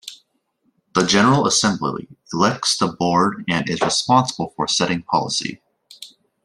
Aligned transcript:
The 0.95 1.05
General 1.05 1.45
Assembly 1.45 2.07
elects 2.33 2.75
the 2.75 2.87
Board 2.87 3.45
and 3.47 3.69
is 3.69 3.81
responsible 3.81 4.51
for 4.57 4.67
setting 4.67 5.03
policy. 5.03 5.61